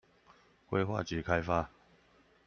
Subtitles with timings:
[0.67, 1.69] 規劃及開發